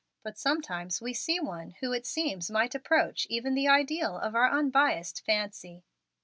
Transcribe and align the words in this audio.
But 0.23 0.35
sometimes 0.35 0.99
we 0.99 1.13
see 1.13 1.39
one 1.39 1.75
who 1.79 1.93
it 1.93 2.07
seems 2.07 2.49
might 2.49 2.73
approach 2.73 3.27
even 3.29 3.53
the 3.53 3.67
ideal 3.67 4.17
of 4.17 4.33
our 4.33 4.49
unbiased 4.49 5.23
fancy." 5.23 5.83